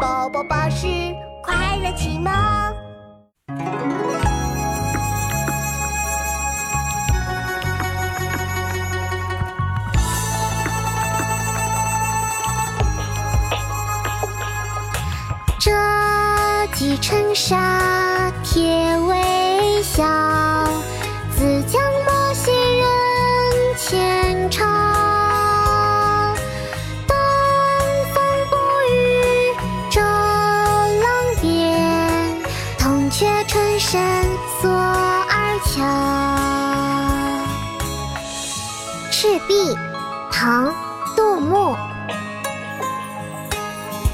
[0.00, 0.86] 宝宝巴士
[1.42, 2.32] 快乐启蒙。
[15.58, 15.72] 折
[16.74, 18.87] 戟沉沙，铁
[33.78, 34.00] 雀春深
[34.60, 35.76] 锁二乔。
[39.12, 39.76] 赤壁，
[40.32, 40.74] 唐，
[41.16, 41.76] 杜牧。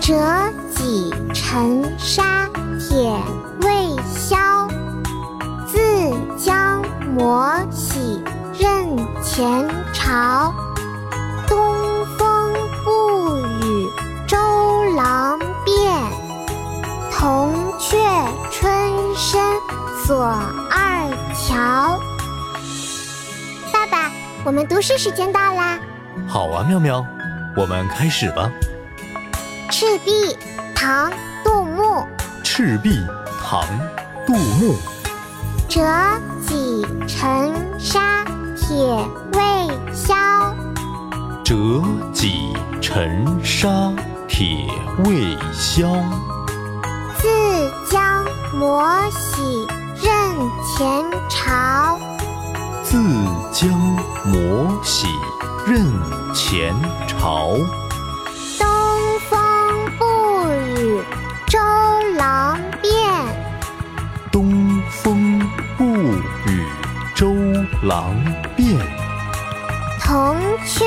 [0.00, 0.14] 折
[0.74, 3.12] 戟沉沙，铁
[3.60, 4.38] 未销。
[5.66, 5.78] 自
[6.38, 6.82] 将
[7.14, 8.24] 磨洗
[8.58, 10.54] 认前朝。
[20.10, 22.00] 锁二乔。
[23.72, 24.10] 爸爸，
[24.44, 25.78] 我们读诗时间到啦！
[26.26, 27.06] 好啊，妙妙，
[27.56, 28.50] 我们开始吧。
[29.70, 30.36] 赤壁，
[30.74, 31.12] 唐，
[31.44, 32.04] 杜牧。
[32.42, 33.06] 赤壁，
[33.40, 33.62] 唐，
[34.26, 34.76] 杜牧。
[35.68, 35.80] 折
[36.44, 38.24] 戟沉沙，
[38.56, 38.76] 铁
[39.34, 40.12] 未销。
[41.44, 41.54] 折
[42.12, 42.52] 戟
[42.82, 43.68] 沉沙，
[44.26, 44.66] 铁
[45.04, 45.86] 未销。
[47.16, 47.28] 自
[47.88, 49.79] 将磨洗认
[50.64, 51.98] 前朝。
[52.82, 52.98] 自
[53.52, 53.70] 将
[54.24, 55.06] 磨洗
[55.66, 55.86] 认
[56.34, 56.74] 前
[57.06, 57.56] 朝。
[58.58, 58.68] 东
[59.28, 59.38] 风
[59.98, 61.00] 不与
[61.46, 61.58] 周
[62.16, 62.92] 郎便。
[64.32, 65.38] 东风
[65.76, 65.84] 不
[66.46, 66.66] 与
[67.14, 67.32] 周
[67.82, 68.14] 郎
[68.56, 68.78] 便。
[70.00, 70.84] 铜雀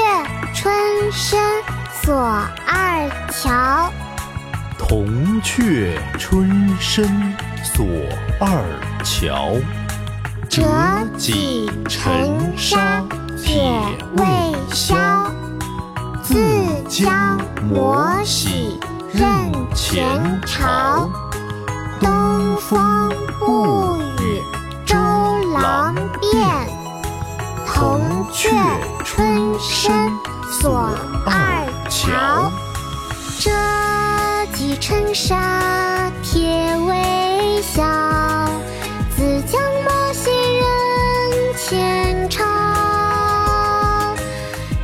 [0.54, 0.74] 春
[1.12, 1.40] 深
[2.02, 2.14] 锁
[2.68, 3.92] 二乔。
[4.78, 7.08] 铜雀春深
[7.64, 7.86] 锁
[8.40, 8.64] 二
[9.04, 9.56] 乔。
[10.50, 10.62] 折
[11.18, 13.04] 戟沉沙，
[13.38, 13.64] 铁
[14.18, 14.26] 未
[14.72, 14.96] 销。
[16.22, 16.36] 自
[16.88, 18.80] 将磨洗
[19.12, 19.28] 认
[19.74, 21.10] 前朝。
[22.00, 23.10] 东风
[23.40, 24.42] 不与
[24.86, 24.96] 周
[25.54, 26.68] 郎便，
[27.66, 28.50] 铜雀
[29.04, 29.92] 春深
[30.52, 30.90] 锁
[31.26, 32.52] 二乔。
[33.40, 33.52] 折
[34.54, 36.73] 戟沉沙，铁
[37.64, 37.82] 笑
[39.16, 40.64] 自将莫惜人
[41.58, 42.44] 前朝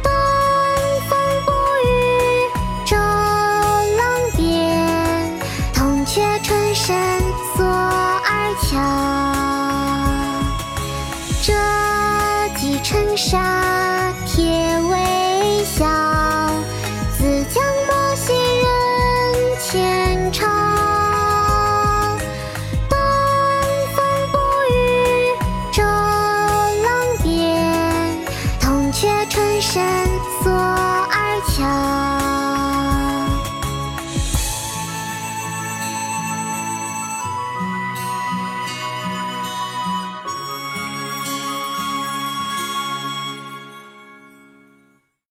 [0.01, 0.09] 东
[1.09, 1.51] 风不
[1.85, 1.88] 与
[2.85, 4.01] 周郎
[4.38, 4.39] 便
[5.73, 6.95] 铜雀春深
[7.56, 8.69] 锁二乔
[11.44, 11.53] 折
[12.56, 16.19] 戟沉沙铁未销